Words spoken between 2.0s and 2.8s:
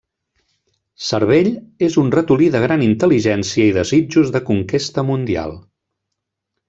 un ratolí de